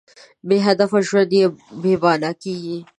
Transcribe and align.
بېهدفه 0.47 0.99
ژوند 1.07 1.33
بېمانا 1.81 2.31
کېږي. 2.41 2.77